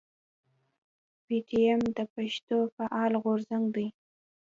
[1.25, 3.87] پي ټي ايم د پښتنو فعال غورځنګ دی.